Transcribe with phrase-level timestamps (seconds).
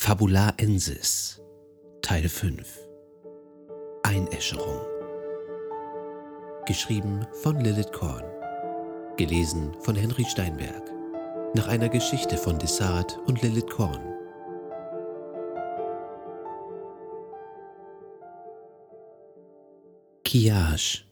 [0.00, 1.42] Fabula Ensis
[2.02, 2.78] Teil 5
[4.04, 4.80] Einäscherung.
[6.66, 8.22] Geschrieben von Lilith Korn.
[9.16, 10.84] Gelesen von Henry Steinberg.
[11.54, 14.00] Nach einer Geschichte von Dessart und Lilith Korn.
[20.24, 21.04] Kiage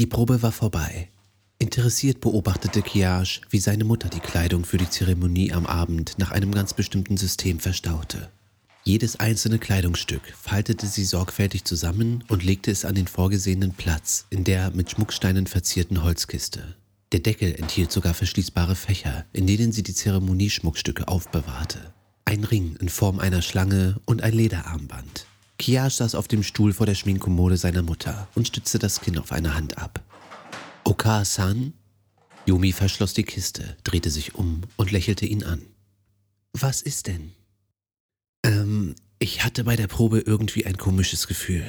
[0.00, 1.08] Die Probe war vorbei.
[1.74, 6.52] Interessiert beobachtete Kiage, wie seine Mutter die Kleidung für die Zeremonie am Abend nach einem
[6.52, 8.28] ganz bestimmten System verstaute.
[8.84, 14.44] Jedes einzelne Kleidungsstück faltete sie sorgfältig zusammen und legte es an den vorgesehenen Platz in
[14.44, 16.76] der mit Schmucksteinen verzierten Holzkiste.
[17.12, 21.94] Der Deckel enthielt sogar verschließbare Fächer, in denen sie die Zeremonieschmuckstücke aufbewahrte.
[22.26, 25.24] Ein Ring in Form einer Schlange und ein Lederarmband.
[25.58, 29.32] Kiage saß auf dem Stuhl vor der Schminkkommode seiner Mutter und stützte das Kinn auf
[29.32, 30.02] eine Hand ab.
[30.84, 31.74] Oka-san?
[32.46, 35.62] Yumi verschloss die Kiste, drehte sich um und lächelte ihn an.
[36.52, 37.32] Was ist denn?
[38.44, 41.64] Ähm, ich hatte bei der Probe irgendwie ein komisches Gefühl.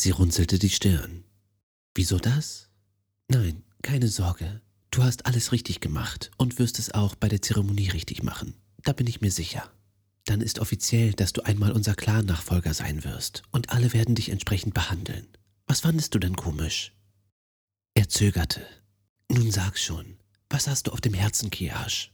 [0.00, 1.24] Sie runzelte die Stirn.
[1.94, 2.68] Wieso das?
[3.28, 4.60] Nein, keine Sorge.
[4.90, 8.54] Du hast alles richtig gemacht und wirst es auch bei der Zeremonie richtig machen.
[8.84, 9.70] Da bin ich mir sicher.
[10.24, 14.74] Dann ist offiziell, dass du einmal unser Clan-Nachfolger sein wirst und alle werden dich entsprechend
[14.74, 15.26] behandeln.
[15.66, 16.92] Was fandest du denn komisch?
[17.94, 18.66] Er zögerte.
[19.30, 20.16] Nun sag schon,
[20.48, 22.12] was hast du auf dem Herzen, Kiash?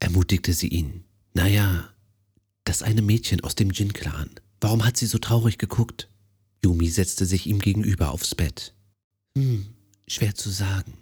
[0.00, 1.04] Ermutigte sie ihn.
[1.34, 1.88] Naja,
[2.64, 4.30] das eine Mädchen aus dem Jin-Clan.
[4.60, 6.08] Warum hat sie so traurig geguckt?
[6.64, 8.74] Yumi setzte sich ihm gegenüber aufs Bett.
[9.36, 9.66] Hm,
[10.06, 10.94] schwer zu sagen.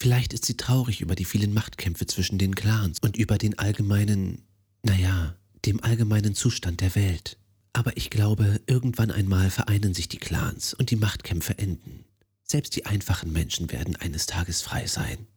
[0.00, 4.42] Vielleicht ist sie traurig über die vielen Machtkämpfe zwischen den Clans und über den allgemeinen,
[4.82, 7.36] naja, dem allgemeinen Zustand der Welt.
[7.72, 12.04] Aber ich glaube, irgendwann einmal vereinen sich die Clans und die Machtkämpfe enden.
[12.50, 15.28] Selbst die einfachen Menschen werden eines Tages frei sein.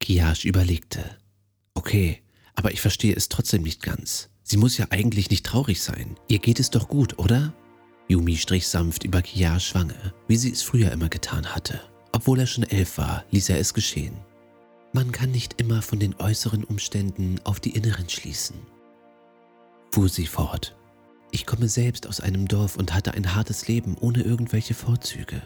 [0.00, 1.16] Kiash überlegte.
[1.74, 2.20] Okay,
[2.56, 4.28] aber ich verstehe es trotzdem nicht ganz.
[4.42, 6.18] Sie muss ja eigentlich nicht traurig sein.
[6.26, 7.54] Ihr geht es doch gut, oder?
[8.08, 11.80] Yumi strich sanft über Kiash Wange, wie sie es früher immer getan hatte.
[12.10, 14.16] Obwohl er schon elf war, ließ er es geschehen.
[14.92, 18.56] Man kann nicht immer von den äußeren Umständen auf die inneren schließen.
[19.92, 20.76] Fuhr sie fort.
[21.30, 25.40] Ich komme selbst aus einem Dorf und hatte ein hartes Leben ohne irgendwelche Vorzüge.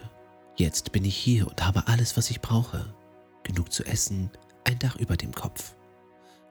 [0.55, 2.93] Jetzt bin ich hier und habe alles, was ich brauche.
[3.43, 4.29] Genug zu essen,
[4.65, 5.75] ein Dach über dem Kopf.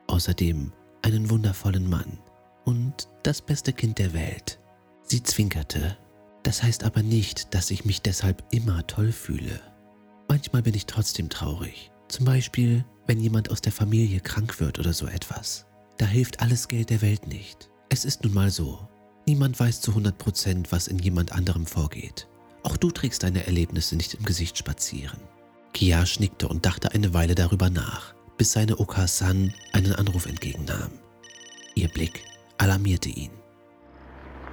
[0.08, 2.18] Außerdem einen wundervollen Mann
[2.64, 4.58] und das beste Kind der Welt.
[5.02, 5.96] Sie zwinkerte.
[6.42, 9.60] Das heißt aber nicht, dass ich mich deshalb immer toll fühle.
[10.28, 11.92] Manchmal bin ich trotzdem traurig.
[12.08, 15.66] Zum Beispiel, wenn jemand aus der Familie krank wird oder so etwas.
[15.98, 17.70] Da hilft alles Geld der Welt nicht.
[17.88, 18.88] Es ist nun mal so.
[19.26, 22.28] Niemand weiß zu 100 Prozent, was in jemand anderem vorgeht.
[22.62, 25.18] Auch du trägst deine Erlebnisse nicht im Gesicht spazieren.
[25.72, 30.90] Kia schnickte und dachte eine Weile darüber nach, bis seine Oka-san einen Anruf entgegennahm.
[31.74, 32.24] Ihr Blick
[32.58, 33.30] alarmierte ihn.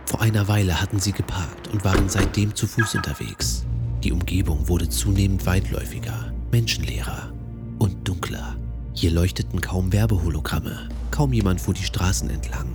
[0.06, 3.66] Vor einer Weile hatten sie geparkt und waren seitdem zu Fuß unterwegs.
[4.04, 7.32] Die Umgebung wurde zunehmend weitläufiger, menschenleerer
[7.78, 8.56] und dunkler.
[8.94, 12.70] Hier leuchteten kaum Werbehologramme, kaum jemand fuhr die Straßen entlang.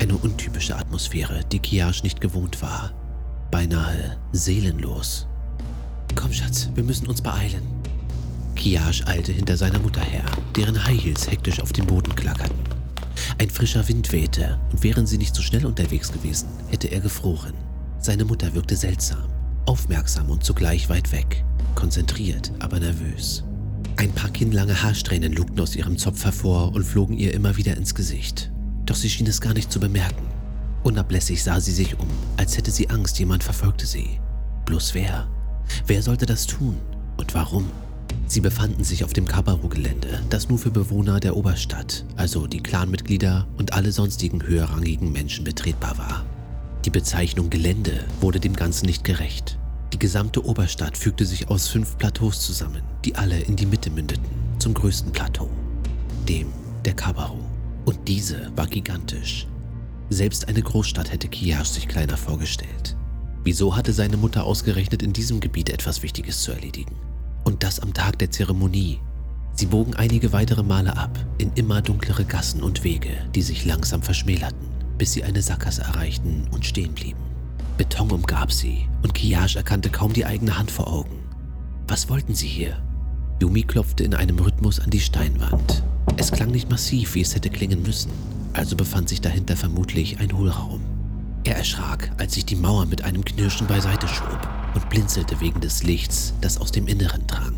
[0.00, 2.92] Eine untypische Atmosphäre, die Kiage nicht gewohnt war
[3.50, 5.26] beinahe seelenlos.
[6.14, 7.62] Komm, Schatz, wir müssen uns beeilen.
[8.54, 10.24] Kiage eilte hinter seiner Mutter her,
[10.56, 12.58] deren High Heels hektisch auf dem Boden klackerten.
[13.38, 17.54] Ein frischer Wind wehte und wären sie nicht so schnell unterwegs gewesen, hätte er gefroren.
[18.00, 19.28] Seine Mutter wirkte seltsam,
[19.66, 21.44] aufmerksam und zugleich weit weg,
[21.74, 23.44] konzentriert, aber nervös.
[23.96, 27.94] Ein paar kinnlange Haarsträhnen lugten aus ihrem Zopf hervor und flogen ihr immer wieder ins
[27.94, 28.50] Gesicht.
[28.86, 30.37] Doch sie schien es gar nicht zu bemerken.
[30.82, 34.20] Unablässig sah sie sich um, als hätte sie Angst, jemand verfolgte sie.
[34.64, 35.28] Bloß wer?
[35.86, 36.76] Wer sollte das tun?
[37.16, 37.70] Und warum?
[38.26, 43.46] Sie befanden sich auf dem Kabaru-Gelände, das nur für Bewohner der Oberstadt, also die Clanmitglieder
[43.56, 46.24] und alle sonstigen höherrangigen Menschen betretbar war.
[46.84, 49.58] Die Bezeichnung Gelände wurde dem Ganzen nicht gerecht.
[49.92, 54.24] Die gesamte Oberstadt fügte sich aus fünf Plateaus zusammen, die alle in die Mitte mündeten,
[54.58, 55.50] zum größten Plateau,
[56.28, 56.48] dem
[56.84, 57.38] der Kabaru.
[57.86, 59.46] Und diese war gigantisch,
[60.10, 62.96] selbst eine Großstadt hätte Kiyash sich kleiner vorgestellt.
[63.44, 66.96] Wieso hatte seine Mutter ausgerechnet in diesem Gebiet etwas Wichtiges zu erledigen?
[67.44, 69.00] Und das am Tag der Zeremonie.
[69.54, 74.02] Sie bogen einige weitere Male ab, in immer dunklere Gassen und Wege, die sich langsam
[74.02, 74.68] verschmälerten,
[74.98, 77.20] bis sie eine Sackgasse erreichten und stehen blieben.
[77.76, 81.18] Beton umgab sie und Kiyash erkannte kaum die eigene Hand vor Augen.
[81.86, 82.76] Was wollten sie hier?
[83.40, 85.82] Yumi klopfte in einem Rhythmus an die Steinwand.
[86.16, 88.10] Es klang nicht massiv, wie es hätte klingen müssen,
[88.52, 90.80] also befand sich dahinter vermutlich ein Hohlraum.
[91.44, 95.82] Er erschrak, als sich die Mauer mit einem Knirschen beiseite schob und blinzelte wegen des
[95.82, 97.54] Lichts, das aus dem Inneren drang.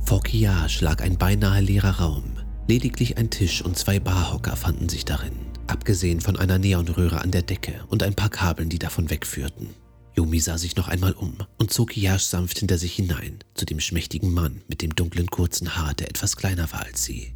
[0.00, 2.24] Vor Kiage lag ein beinahe leerer Raum.
[2.66, 5.32] Lediglich ein Tisch und zwei Barhocker fanden sich darin.
[5.68, 9.68] abgesehen von einer Neonröhre an der Decke und ein paar Kabeln, die davon wegführten.
[10.16, 13.78] Yumi sah sich noch einmal um und zog Kiyash sanft hinter sich hinein, zu dem
[13.78, 17.34] schmächtigen Mann mit dem dunklen kurzen Haar, der etwas kleiner war als sie.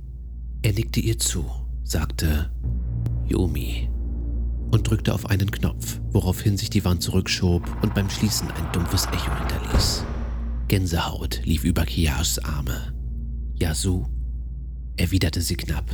[0.62, 1.48] Er nickte ihr zu,
[1.84, 2.50] sagte
[3.32, 3.88] Yumi
[4.70, 9.06] und drückte auf einen Knopf, woraufhin sich die Wand zurückschob und beim Schließen ein dumpfes
[9.06, 10.04] Echo hinterließ.
[10.68, 12.94] Gänsehaut lief über Kiyashs Arme.
[13.54, 14.06] Yasu,
[14.96, 15.90] erwiderte sie knapp.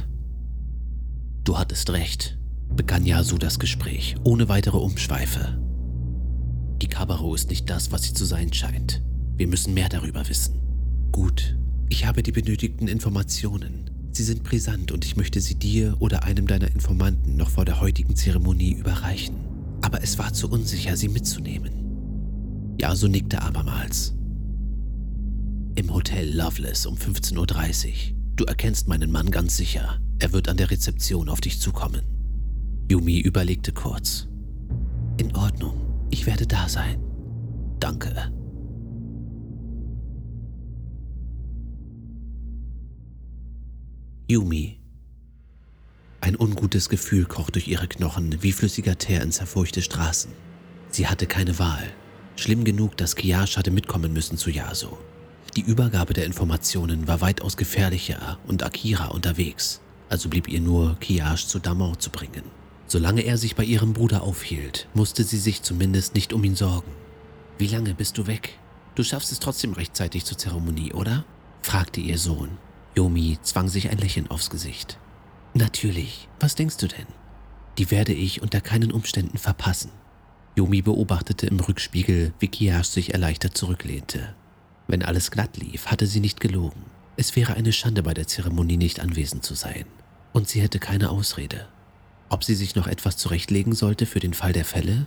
[1.44, 2.38] Du hattest recht,
[2.76, 5.58] begann Yasu das Gespräch, ohne weitere Umschweife.
[6.80, 9.02] Die Kabaru ist nicht das, was sie zu sein scheint.
[9.36, 10.60] Wir müssen mehr darüber wissen.
[11.10, 11.56] Gut,
[11.88, 13.90] ich habe die benötigten Informationen.
[14.18, 17.80] Sie sind brisant und ich möchte sie dir oder einem deiner Informanten noch vor der
[17.80, 19.36] heutigen Zeremonie überreichen.
[19.80, 22.74] Aber es war zu unsicher, sie mitzunehmen.
[22.80, 24.16] Ja, so nickte abermals.
[25.76, 28.16] Im Hotel Loveless um 15.30 Uhr.
[28.34, 30.00] Du erkennst meinen Mann ganz sicher.
[30.18, 32.02] Er wird an der Rezeption auf dich zukommen.
[32.90, 34.26] Yumi überlegte kurz.
[35.18, 36.08] In Ordnung.
[36.10, 37.00] Ich werde da sein.
[37.78, 38.32] Danke.
[44.30, 44.76] Yumi.
[46.20, 50.30] Ein ungutes Gefühl kroch durch ihre Knochen wie flüssiger Teer in zerfurchte Straßen.
[50.90, 51.90] Sie hatte keine Wahl.
[52.36, 54.98] Schlimm genug, dass Kiyash hatte mitkommen müssen zu Yaso.
[55.56, 59.80] Die Übergabe der Informationen war weitaus gefährlicher und Akira unterwegs,
[60.10, 62.44] also blieb ihr nur, Kiyash zu Damon zu bringen.
[62.86, 66.92] Solange er sich bei ihrem Bruder aufhielt, musste sie sich zumindest nicht um ihn sorgen.
[67.56, 68.58] Wie lange bist du weg?
[68.94, 71.24] Du schaffst es trotzdem rechtzeitig zur Zeremonie, oder?
[71.62, 72.58] fragte ihr Sohn.
[72.98, 74.98] Yomi zwang sich ein Lächeln aufs Gesicht.
[75.54, 77.06] Natürlich, was denkst du denn?
[77.78, 79.92] Die werde ich unter keinen Umständen verpassen.
[80.56, 84.34] Yomi beobachtete im Rückspiegel, wie Kiyash sich erleichtert zurücklehnte.
[84.88, 86.82] Wenn alles glatt lief, hatte sie nicht gelogen.
[87.16, 89.84] Es wäre eine Schande, bei der Zeremonie nicht anwesend zu sein.
[90.32, 91.68] Und sie hätte keine Ausrede.
[92.30, 95.06] Ob sie sich noch etwas zurechtlegen sollte für den Fall der Fälle?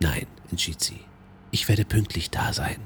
[0.00, 0.98] Nein, entschied sie.
[1.52, 2.80] Ich werde pünktlich da sein.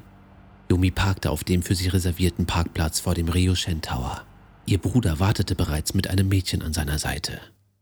[0.71, 4.27] Yumi parkte auf dem für sie reservierten Parkplatz vor dem Rio Shen Tower.
[4.67, 7.41] Ihr Bruder wartete bereits mit einem Mädchen an seiner Seite.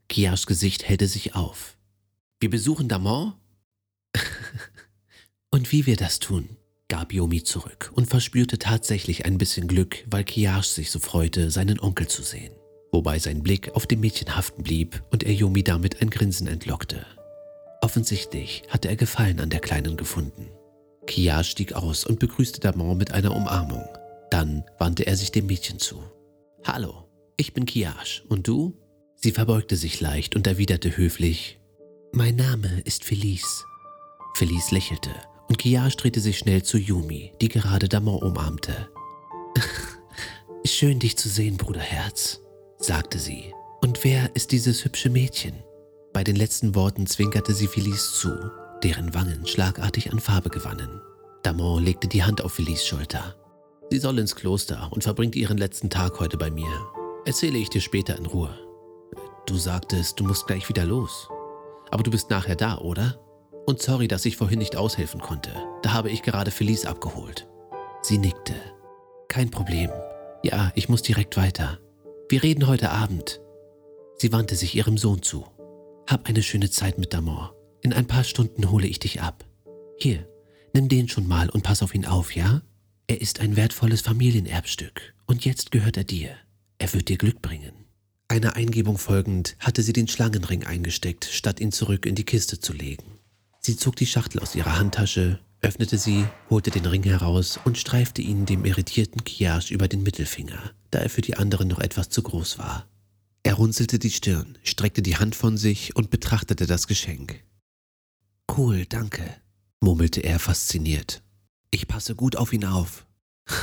[0.09, 1.77] Kias Gesicht hellte sich auf.
[2.41, 3.33] Wir besuchen Damon?
[5.51, 6.57] und wie wir das tun,
[6.89, 11.81] gab Yomi zurück und verspürte tatsächlich ein bisschen Glück, weil Kiyash sich so freute, seinen
[11.81, 12.53] Onkel zu sehen
[12.95, 17.05] wobei sein Blick auf dem Mädchen haften blieb und er Yumi damit ein Grinsen entlockte.
[17.83, 20.49] Offensichtlich hatte er Gefallen an der Kleinen gefunden.
[21.07, 23.85] Kia stieg aus und begrüßte Damon mit einer Umarmung.
[24.31, 26.03] Dann wandte er sich dem Mädchen zu.
[26.65, 28.25] Hallo, ich bin Kiash.
[28.29, 28.75] Und du?
[29.17, 31.61] Sie verbeugte sich leicht und erwiderte höflich,
[32.13, 33.65] Mein Name ist Felice.
[34.35, 35.11] Felice lächelte
[35.49, 38.89] und Kiash drehte sich schnell zu Yumi, die gerade Damon umarmte.
[40.67, 42.41] Schön dich zu sehen, Bruderherz
[42.79, 43.53] sagte sie.
[43.81, 45.55] Und wer ist dieses hübsche Mädchen?
[46.13, 48.35] Bei den letzten Worten zwinkerte sie Felice zu,
[48.85, 51.01] deren Wangen schlagartig an Farbe gewannen.
[51.43, 53.35] Damon legte die Hand auf Felice Schulter.
[53.91, 56.69] Sie soll ins Kloster und verbringt ihren letzten Tag heute bei mir.
[57.25, 58.55] Erzähle ich dir später in Ruhe.
[59.47, 61.29] Du sagtest, du musst gleich wieder los.
[61.91, 63.19] Aber du bist nachher da, oder?
[63.67, 65.51] Und sorry, dass ich vorhin nicht aushelfen konnte.
[65.83, 67.49] Da habe ich gerade Felice abgeholt.
[68.03, 68.55] Sie nickte.
[69.29, 69.91] Kein Problem.
[70.43, 71.79] Ja, ich muss direkt weiter.
[72.29, 73.41] Wir reden heute Abend.
[74.19, 75.47] Sie wandte sich ihrem Sohn zu.
[76.07, 77.54] Hab eine schöne Zeit mit Damor.
[77.85, 79.45] In ein paar Stunden hole ich dich ab.
[79.99, 80.27] Hier,
[80.73, 82.63] nimm den schon mal und pass auf ihn auf, ja?
[83.07, 86.31] Er ist ein wertvolles Familienerbstück und jetzt gehört er dir.
[86.79, 87.75] Er wird dir Glück bringen.
[88.27, 92.73] Einer Eingebung folgend hatte sie den Schlangenring eingesteckt, statt ihn zurück in die Kiste zu
[92.73, 93.19] legen.
[93.61, 98.23] Sie zog die Schachtel aus ihrer Handtasche, öffnete sie, holte den Ring heraus und streifte
[98.23, 102.23] ihn dem irritierten Kiash über den Mittelfinger, da er für die anderen noch etwas zu
[102.23, 102.89] groß war.
[103.43, 107.45] Er runzelte die Stirn, streckte die Hand von sich und betrachtete das Geschenk.
[108.51, 109.25] Cool, danke,
[109.81, 111.23] murmelte er fasziniert.
[111.71, 113.07] Ich passe gut auf ihn auf.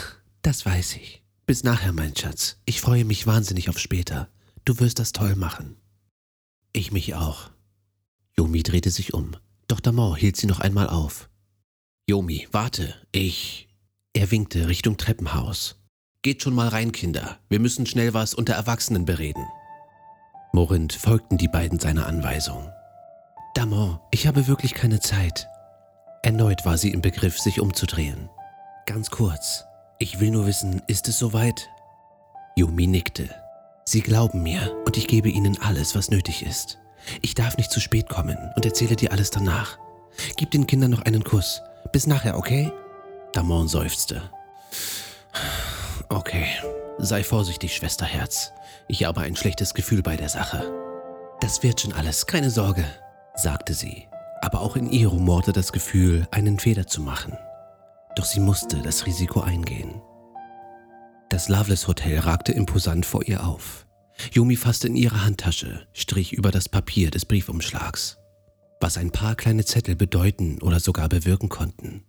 [0.44, 1.22] Das weiß ich.
[1.46, 2.58] Bis nachher, mein Schatz.
[2.66, 4.28] Ich freue mich wahnsinnig auf später.
[4.66, 5.78] Du wirst das toll machen.
[6.74, 7.52] Ich mich auch.
[8.36, 9.36] Yomi drehte sich um,
[9.68, 11.30] doch Damon hielt sie noch einmal auf.
[12.08, 13.68] Yomi, warte, ich.
[14.14, 15.80] Er winkte Richtung Treppenhaus.
[16.24, 17.40] Geht schon mal rein, Kinder.
[17.50, 19.46] Wir müssen schnell was unter Erwachsenen bereden.
[20.54, 22.70] Morind folgten die beiden seiner Anweisung.
[23.54, 25.50] Damon, ich habe wirklich keine Zeit.
[26.24, 28.30] Erneut war sie im Begriff, sich umzudrehen.
[28.86, 29.66] Ganz kurz.
[30.00, 31.70] Ich will nur wissen, ist es soweit?
[32.56, 33.30] Yumi nickte.
[33.84, 36.78] Sie glauben mir und ich gebe ihnen alles, was nötig ist.
[37.22, 39.78] Ich darf nicht zu spät kommen und erzähle dir alles danach.
[40.38, 41.62] Gib den Kindern noch einen Kuss.
[41.92, 42.72] Bis nachher, okay?
[43.34, 44.22] Damon seufzte.
[46.10, 46.46] Okay,
[47.00, 48.54] sei vorsichtig, Schwesterherz.
[48.88, 50.72] Ich habe ein schlechtes Gefühl bei der Sache.
[51.40, 52.86] Das wird schon alles, keine Sorge,
[53.36, 54.08] sagte sie.
[54.42, 57.38] Aber auch in ihr rumorte das Gefühl, einen Fehler zu machen.
[58.16, 60.02] Doch sie musste das Risiko eingehen.
[61.30, 63.86] Das Loveless Hotel ragte imposant vor ihr auf.
[64.34, 68.18] Yumi fasste in ihre Handtasche, strich über das Papier des Briefumschlags,
[68.82, 72.04] was ein paar kleine Zettel bedeuten oder sogar bewirken konnten.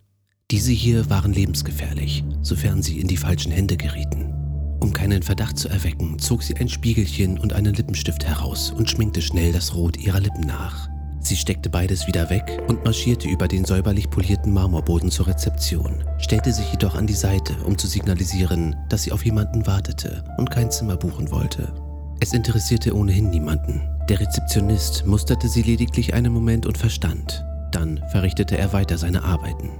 [0.51, 4.33] Diese hier waren lebensgefährlich, sofern sie in die falschen Hände gerieten.
[4.81, 9.21] Um keinen Verdacht zu erwecken, zog sie ein Spiegelchen und einen Lippenstift heraus und schminkte
[9.21, 10.89] schnell das Rot ihrer Lippen nach.
[11.25, 16.51] Sie steckte beides wieder weg und marschierte über den säuberlich polierten Marmorboden zur Rezeption, stellte
[16.51, 20.69] sich jedoch an die Seite, um zu signalisieren, dass sie auf jemanden wartete und kein
[20.69, 21.73] Zimmer buchen wollte.
[22.19, 23.81] Es interessierte ohnehin niemanden.
[24.09, 27.45] Der Rezeptionist musterte sie lediglich einen Moment und verstand.
[27.71, 29.71] Dann verrichtete er weiter seine Arbeiten.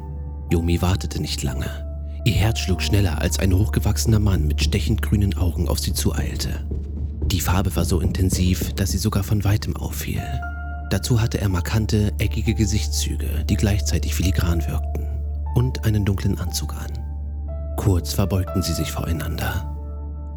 [0.50, 1.68] Yomi wartete nicht lange.
[2.24, 6.66] Ihr Herz schlug schneller, als ein hochgewachsener Mann mit stechend grünen Augen auf sie zueilte.
[7.26, 10.24] Die Farbe war so intensiv, dass sie sogar von weitem auffiel.
[10.94, 15.08] Dazu hatte er markante, eckige Gesichtszüge, die gleichzeitig filigran wirkten,
[15.56, 16.92] und einen dunklen Anzug an.
[17.78, 19.76] Kurz verbeugten sie sich voreinander.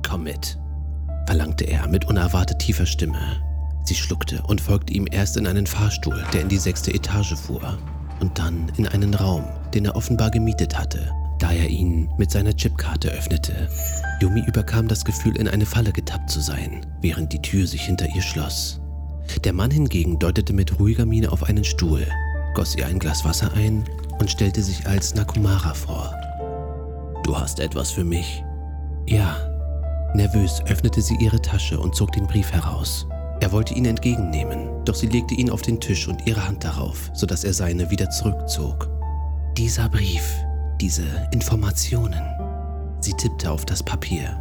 [0.03, 0.59] Komm mit,
[1.27, 3.21] verlangte er mit unerwartet tiefer Stimme.
[3.85, 7.77] Sie schluckte und folgte ihm erst in einen Fahrstuhl, der in die sechste Etage fuhr,
[8.21, 9.45] und dann in einen Raum,
[9.75, 13.69] den er offenbar gemietet hatte, da er ihn mit seiner Chipkarte öffnete.
[14.23, 18.07] Yumi überkam das Gefühl, in eine Falle getappt zu sein, während die Tür sich hinter
[18.07, 18.81] ihr schloss.
[19.45, 22.07] Der Mann hingegen deutete mit ruhiger Miene auf einen Stuhl,
[22.55, 23.85] goss ihr ein Glas Wasser ein
[24.19, 26.15] und stellte sich als Nakumara vor.
[27.23, 28.43] Du hast etwas für mich?
[29.07, 29.37] Ja.
[30.15, 33.07] Nervös öffnete sie ihre Tasche und zog den Brief heraus.
[33.41, 37.11] Er wollte ihn entgegennehmen, doch sie legte ihn auf den Tisch und ihre Hand darauf,
[37.13, 38.89] sodass er seine wieder zurückzog.
[39.57, 40.23] Dieser Brief,
[40.81, 42.23] diese Informationen,
[43.01, 44.37] sie tippte auf das Papier,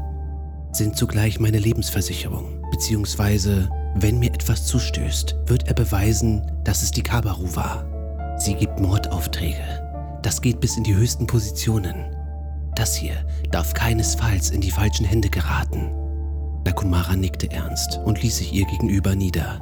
[0.72, 7.02] sind zugleich meine Lebensversicherung, beziehungsweise, wenn mir etwas zustößt, wird er beweisen, dass es die
[7.02, 7.86] Kabaru war.
[8.38, 10.20] Sie gibt Mordaufträge.
[10.22, 11.96] Das geht bis in die höchsten Positionen.
[12.76, 15.92] Das hier darf keinesfalls in die falschen Hände geraten.
[16.66, 19.62] Nakumara nickte ernst und ließ sich ihr gegenüber nieder.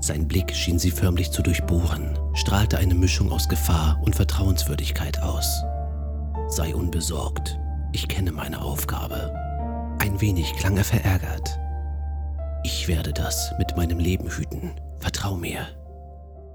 [0.00, 5.62] Sein Blick schien sie förmlich zu durchbohren, strahlte eine Mischung aus Gefahr und Vertrauenswürdigkeit aus.
[6.48, 7.56] Sei unbesorgt,
[7.92, 9.32] ich kenne meine Aufgabe.
[10.00, 11.61] Ein wenig klang er verärgert.
[12.64, 15.66] Ich werde das mit meinem Leben hüten, vertrau mir.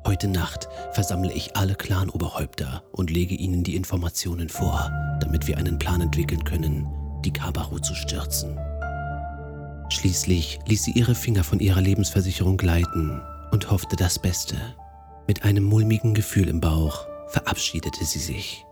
[0.06, 5.78] Heute Nacht versammle ich alle Clan-Oberhäupter und lege ihnen die Informationen vor, damit wir einen
[5.78, 6.88] Plan entwickeln können,
[7.26, 8.58] die Kabaru zu stürzen.
[9.90, 13.22] Schließlich ließ sie ihre Finger von ihrer Lebensversicherung gleiten
[13.52, 14.56] und hoffte das Beste.
[15.28, 18.66] Mit einem mulmigen Gefühl im Bauch verabschiedete sie sich.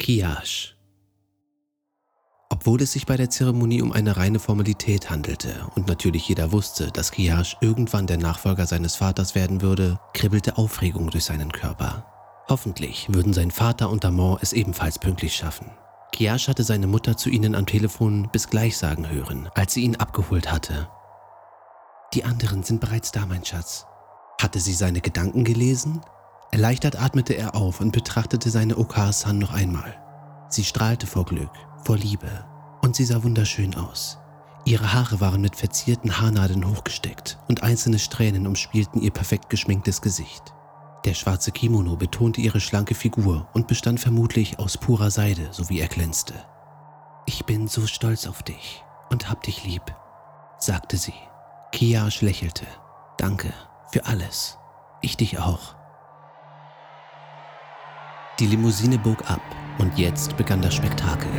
[0.00, 0.77] Kiash.
[2.50, 6.90] Obwohl es sich bei der Zeremonie um eine reine Formalität handelte und natürlich jeder wusste,
[6.90, 12.06] dass Kiash irgendwann der Nachfolger seines Vaters werden würde, kribbelte Aufregung durch seinen Körper.
[12.48, 15.66] Hoffentlich würden sein Vater und Amon es ebenfalls pünktlich schaffen.
[16.12, 19.96] Kiash hatte seine Mutter zu ihnen am Telefon bis gleich sagen hören, als sie ihn
[19.96, 20.88] abgeholt hatte.
[22.14, 23.84] Die anderen sind bereits da, mein Schatz.
[24.40, 26.00] Hatte sie seine Gedanken gelesen?
[26.50, 29.94] Erleichtert atmete er auf und betrachtete seine Oka-san noch einmal.
[30.48, 31.50] Sie strahlte vor Glück,
[31.84, 32.44] vor Liebe
[32.82, 34.18] und sie sah wunderschön aus.
[34.64, 40.54] Ihre Haare waren mit verzierten Haarnadeln hochgesteckt und einzelne Strähnen umspielten ihr perfekt geschminktes Gesicht.
[41.04, 45.80] Der schwarze Kimono betonte ihre schlanke Figur und bestand vermutlich aus purer Seide, so wie
[45.80, 46.34] er glänzte.
[47.24, 49.82] Ich bin so stolz auf dich und hab dich lieb,
[50.58, 51.14] sagte sie.
[51.72, 52.66] Kiash lächelte.
[53.16, 53.52] Danke
[53.90, 54.58] für alles.
[55.00, 55.76] Ich dich auch.
[58.38, 59.40] Die Limousine bog ab
[59.78, 61.30] und jetzt begann das Spektakel.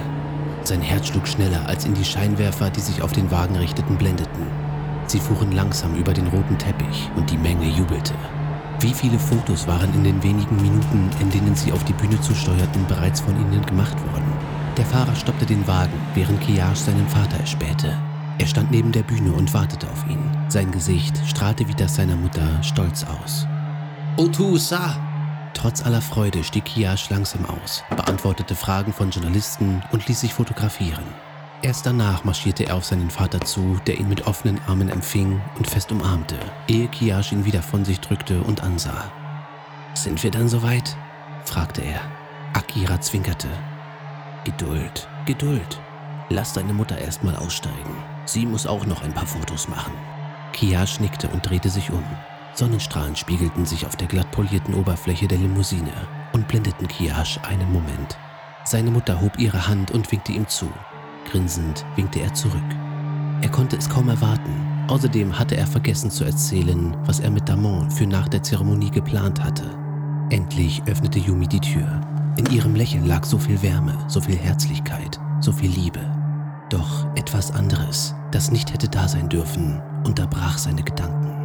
[0.64, 4.46] Sein Herz schlug schneller, als ihn die Scheinwerfer, die sich auf den Wagen richteten, blendeten.
[5.08, 8.14] Sie fuhren langsam über den roten Teppich und die Menge jubelte.
[8.80, 12.86] Wie viele Fotos waren in den wenigen Minuten, in denen sie auf die Bühne zusteuerten,
[12.88, 14.32] bereits von ihnen gemacht worden?
[14.78, 17.98] Der Fahrer stoppte den Wagen, während Kiyash seinen Vater erspähte.
[18.38, 20.24] Er stand neben der Bühne und wartete auf ihn.
[20.48, 23.46] Sein Gesicht strahlte wie das seiner Mutter stolz aus.
[24.16, 25.09] Otusa!
[25.54, 31.04] Trotz aller Freude stieg Kiyash langsam aus, beantwortete Fragen von Journalisten und ließ sich fotografieren.
[31.62, 35.68] Erst danach marschierte er auf seinen Vater zu, der ihn mit offenen Armen empfing und
[35.68, 36.38] fest umarmte,
[36.68, 39.12] ehe Kiyash ihn wieder von sich drückte und ansah.
[39.94, 40.96] Sind wir dann soweit?
[41.44, 42.00] fragte er.
[42.54, 43.50] Akira zwinkerte.
[44.46, 45.82] Geduld, Geduld.
[46.30, 47.98] Lass deine Mutter erstmal aussteigen.
[48.26, 49.94] Sie muss auch noch ein paar Fotos machen.
[50.54, 52.04] Kiyash nickte und drehte sich um.
[52.54, 55.94] Sonnenstrahlen spiegelten sich auf der glatt polierten Oberfläche der Limousine
[56.34, 58.18] und blendeten Kiyash einen Moment.
[58.66, 60.70] Seine Mutter hob ihre Hand und winkte ihm zu.
[61.30, 62.62] Grinsend winkte er zurück.
[63.42, 64.86] Er konnte es kaum erwarten.
[64.90, 69.42] Außerdem hatte er vergessen zu erzählen, was er mit Damon für nach der Zeremonie geplant
[69.42, 69.70] hatte.
[70.30, 72.02] Endlich öffnete Yumi die Tür.
[72.38, 76.00] In ihrem Lächeln lag so viel Wärme, so viel Herzlichkeit, so viel Liebe.
[76.70, 81.39] Doch etwas anderes, das nicht hätte da sein dürfen, unterbrach seine Gedanken.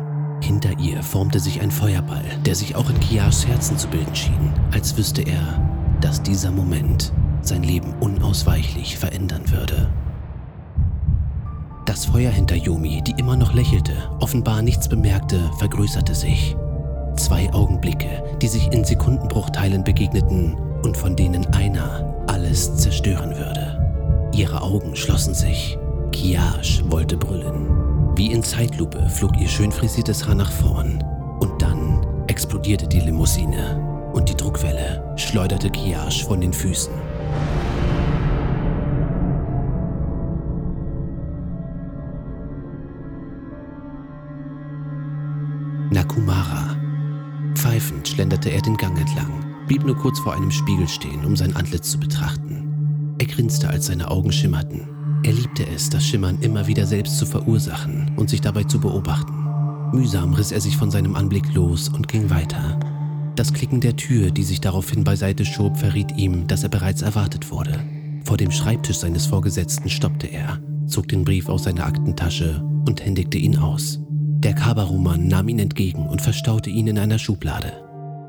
[0.44, 4.52] Hinter ihr formte sich ein Feuerball, der sich auch in Kiars Herzen zu bilden schien,
[4.72, 5.58] als wüsste er,
[6.02, 9.90] dass dieser Moment sein Leben unausweichlich verändern würde.
[11.86, 16.54] Das Feuer hinter Yumi, die immer noch lächelte, offenbar nichts bemerkte, vergrößerte sich.
[17.16, 24.28] Zwei Augenblicke, die sich in Sekundenbruchteilen begegneten und von denen einer alles zerstören würde.
[24.34, 25.78] Ihre Augen schlossen sich.
[26.12, 27.93] Kiage wollte brüllen.
[28.16, 31.02] Wie in Zeitlupe flog ihr schön frisiertes Haar nach vorn.
[31.40, 36.94] Und dann explodierte die Limousine und die Druckwelle schleuderte Kiage von den Füßen.
[45.90, 46.76] Nakumara.
[47.56, 51.56] Pfeifend schlenderte er den Gang entlang, blieb nur kurz vor einem Spiegel stehen, um sein
[51.56, 53.16] Antlitz zu betrachten.
[53.18, 54.94] Er grinste, als seine Augen schimmerten.
[55.24, 59.32] Er liebte es, das Schimmern immer wieder selbst zu verursachen und sich dabei zu beobachten.
[59.92, 62.78] Mühsam riss er sich von seinem Anblick los und ging weiter.
[63.34, 67.50] Das Klicken der Tür, die sich daraufhin beiseite schob, verriet ihm, dass er bereits erwartet
[67.50, 67.80] wurde.
[68.24, 73.38] Vor dem Schreibtisch seines Vorgesetzten stoppte er, zog den Brief aus seiner Aktentasche und händigte
[73.38, 74.00] ihn aus.
[74.08, 77.72] Der Kabaru-Mann nahm ihn entgegen und verstaute ihn in einer Schublade.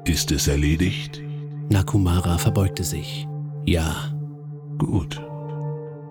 [0.06, 1.22] Ist es erledigt?
[1.70, 3.28] Nakumara verbeugte sich.
[3.66, 3.96] Ja.
[4.78, 5.22] Gut.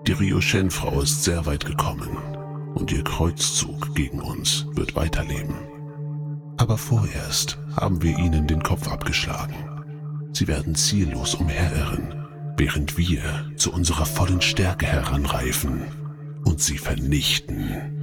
[0.07, 2.15] Die Ryoshen-Frau ist sehr weit gekommen
[2.75, 5.55] und ihr Kreuzzug gegen uns wird weiterleben.
[6.57, 9.55] Aber vorerst haben wir ihnen den Kopf abgeschlagen.
[10.31, 15.81] Sie werden ziellos umherirren, während wir zu unserer vollen Stärke heranreifen
[16.43, 17.94] und sie vernichten.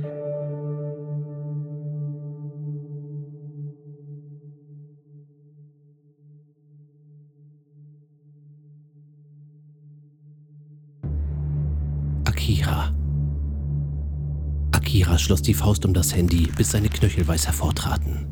[12.62, 12.94] Akira.
[14.70, 18.26] Akira schloss die Faust um das Handy, bis seine Knöchel weiß hervortraten.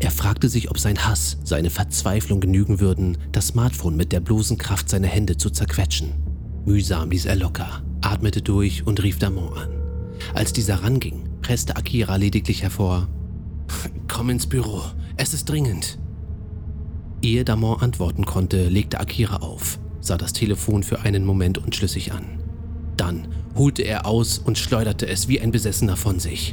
[0.00, 4.56] Er fragte sich, ob sein Hass, seine Verzweiflung genügen würden, das Smartphone mit der bloßen
[4.56, 6.14] Kraft seiner Hände zu zerquetschen.
[6.64, 9.68] Mühsam ließ er locker, atmete durch und rief Damon an.
[10.34, 13.08] Als dieser ranging, presste Akira lediglich hervor:
[14.08, 14.82] Komm ins Büro,
[15.16, 15.98] es ist dringend.
[17.20, 22.24] Ehe Damon antworten konnte, legte Akira auf, sah das Telefon für einen Moment unschlüssig an.
[22.96, 26.52] Dann holte er aus und schleuderte es wie ein Besessener von sich.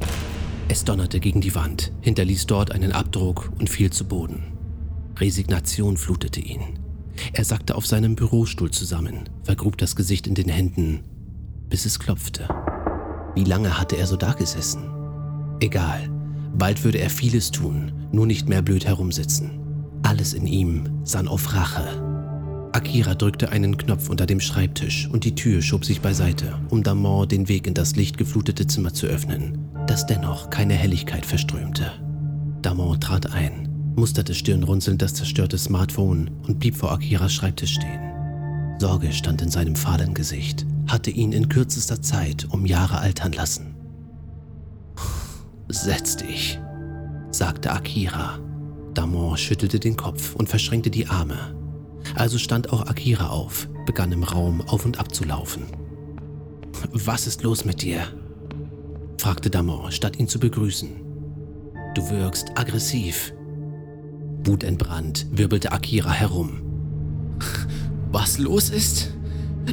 [0.67, 4.43] Es donnerte gegen die Wand, hinterließ dort einen Abdruck und fiel zu Boden.
[5.17, 6.79] Resignation flutete ihn.
[7.33, 11.01] Er sackte auf seinem Bürostuhl zusammen, vergrub das Gesicht in den Händen,
[11.69, 12.47] bis es klopfte.
[13.35, 14.89] Wie lange hatte er so dagesessen?
[15.59, 16.09] Egal,
[16.57, 19.59] bald würde er vieles tun, nur nicht mehr blöd herumsitzen.
[20.03, 22.10] Alles in ihm sann auf Rache,
[22.73, 27.27] Akira drückte einen Knopf unter dem Schreibtisch und die Tür schob sich beiseite, um Damon
[27.27, 29.57] den Weg in das lichtgeflutete Zimmer zu öffnen,
[29.87, 31.91] das dennoch keine Helligkeit verströmte.
[32.61, 37.99] Damon trat ein, musterte stirnrunzelnd das zerstörte Smartphone und blieb vor Akiras Schreibtisch stehen.
[38.79, 43.75] Sorge stand in seinem fahlen Gesicht, hatte ihn in kürzester Zeit um Jahre altern lassen.
[45.67, 46.59] Setz dich,
[47.31, 48.39] sagte Akira.
[48.93, 51.55] Damon schüttelte den Kopf und verschränkte die Arme,
[52.15, 55.65] also stand auch Akira auf, begann im Raum auf und ab zu laufen.
[56.91, 58.01] Was ist los mit dir?
[59.17, 60.89] fragte Damon, statt ihn zu begrüßen.
[61.93, 63.33] Du wirkst aggressiv.
[64.43, 66.61] Wutentbrannt wirbelte Akira herum.
[68.11, 69.13] Was los ist?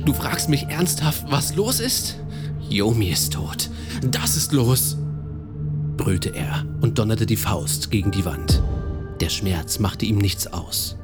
[0.04, 2.20] Du fragst mich ernsthaft, was los ist?
[2.68, 3.70] Yomi ist tot.
[4.10, 4.96] Das ist los!
[5.96, 8.62] brüllte er und donnerte die Faust gegen die Wand.
[9.20, 10.96] Der Schmerz machte ihm nichts aus.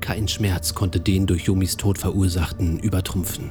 [0.00, 3.50] Kein Schmerz konnte den durch Yumis Tod verursachten übertrumpfen.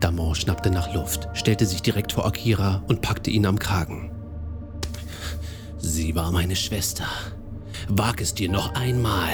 [0.00, 4.10] Damon schnappte nach Luft, stellte sich direkt vor Akira und packte ihn am Kragen.
[5.78, 7.06] Sie war meine Schwester.
[7.88, 9.32] Wag es dir noch einmal.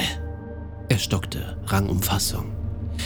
[0.88, 2.53] Er stockte, rang um Fassung.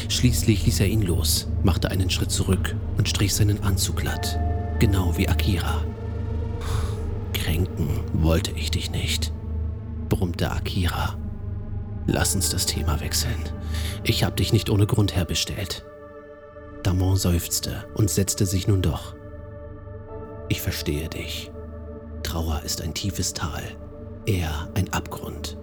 [0.09, 4.38] Schließlich ließ er ihn los, machte einen Schritt zurück und strich seinen Anzug glatt.
[4.81, 5.85] Genau wie Akira.
[7.33, 9.33] Kränken wollte ich dich nicht,
[10.09, 11.17] brummte Akira
[12.07, 13.38] Lass uns das Thema wechseln.
[14.03, 15.85] Ich hab dich nicht ohne Grund herbestellt.
[16.83, 19.14] Damon seufzte und setzte sich nun doch.
[20.49, 21.51] Ich verstehe dich.
[22.23, 23.62] Trauer ist ein tiefes Tal,
[24.27, 25.57] er ein Abgrund.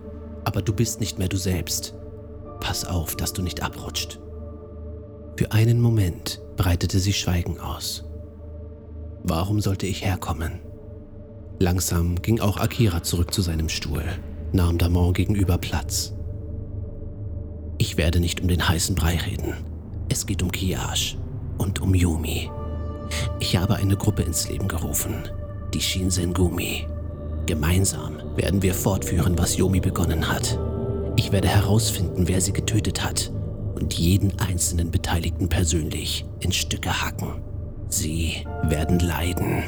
[0.43, 1.93] Aber du bist nicht mehr du selbst.
[2.59, 4.19] Pass auf, dass du nicht abrutscht.
[5.37, 8.05] Für einen Moment breitete sie Schweigen aus.
[9.23, 10.59] Warum sollte ich herkommen?
[11.59, 14.03] Langsam ging auch Akira zurück zu seinem Stuhl,
[14.51, 16.13] nahm Damon gegenüber Platz.
[17.81, 19.55] Ich werde nicht um den heißen Brei reden.
[20.07, 21.17] Es geht um Kiyash
[21.57, 22.51] und um Yumi.
[23.39, 25.15] Ich habe eine Gruppe ins Leben gerufen,
[25.73, 26.85] die Shinsengumi.
[27.47, 30.59] Gemeinsam werden wir fortführen, was Yomi begonnen hat.
[31.15, 33.33] Ich werde herausfinden, wer sie getötet hat
[33.73, 37.41] und jeden einzelnen Beteiligten persönlich in Stücke hacken.
[37.87, 39.63] Sie werden leiden.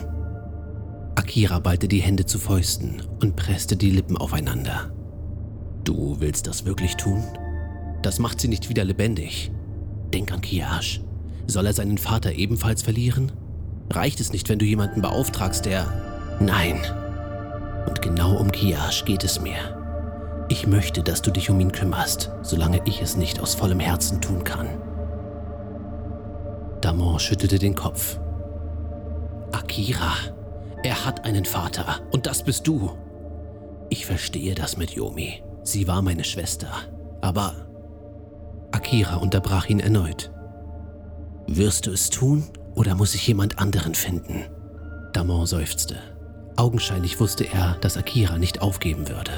[1.15, 4.91] Akira ballte die Hände zu Fäusten und presste die Lippen aufeinander.
[5.83, 7.23] Du willst das wirklich tun?
[8.03, 9.51] Das macht sie nicht wieder lebendig.
[10.13, 11.01] Denk an Kiyash.
[11.47, 13.31] Soll er seinen Vater ebenfalls verlieren?
[13.89, 16.37] Reicht es nicht, wenn du jemanden beauftragst, der...
[16.39, 16.79] Nein.
[17.87, 20.45] Und genau um Kiyash geht es mir.
[20.49, 24.19] Ich möchte, dass du dich um ihn kümmerst, solange ich es nicht aus vollem Herzen
[24.21, 24.67] tun kann.
[26.81, 28.19] Damon schüttelte den Kopf.
[29.53, 30.11] Akira,
[30.83, 32.91] er hat einen Vater und das bist du.
[33.89, 35.41] Ich verstehe das mit Yomi.
[35.63, 36.67] Sie war meine Schwester.
[37.21, 37.53] Aber
[38.83, 40.29] Akira unterbrach ihn erneut.
[41.47, 42.43] Wirst du es tun
[42.75, 44.43] oder muss ich jemand anderen finden?
[45.13, 45.95] Damon seufzte.
[46.57, 49.31] Augenscheinlich wusste er, dass Akira nicht aufgeben würde.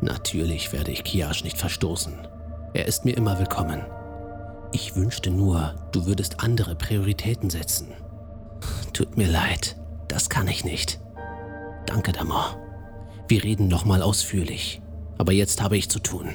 [0.00, 2.26] Natürlich werde ich Kiyash nicht verstoßen.
[2.74, 3.82] Er ist mir immer willkommen.
[4.72, 7.92] Ich wünschte nur, du würdest andere Prioritäten setzen.
[8.92, 9.76] Tut mir leid,
[10.08, 11.00] das kann ich nicht.
[11.86, 12.56] Danke, Damon.
[13.28, 14.82] Wir reden nochmal ausführlich,
[15.18, 16.34] aber jetzt habe ich zu tun.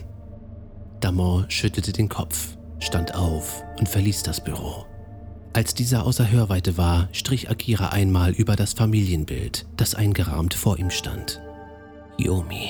[0.99, 4.85] Damon schüttelte den Kopf, stand auf und verließ das Büro.
[5.53, 10.91] Als dieser außer Hörweite war, strich Akira einmal über das Familienbild, das eingerahmt vor ihm
[10.91, 11.41] stand.
[12.17, 12.69] Yomi,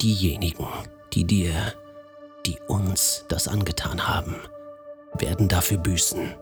[0.00, 0.66] diejenigen,
[1.14, 1.52] die dir,
[2.46, 4.36] die uns das angetan haben,
[5.18, 6.34] werden dafür büßen.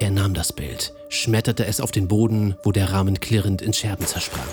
[0.00, 4.06] Er nahm das Bild, schmetterte es auf den Boden, wo der Rahmen klirrend in Scherben
[4.06, 4.46] zersprang.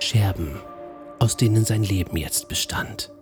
[0.00, 0.60] Scherben,
[1.20, 3.12] aus denen sein Leben jetzt bestand.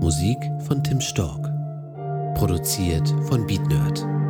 [0.00, 1.50] Musik von Tim Stork.
[2.34, 4.25] Produziert von BeatNerd.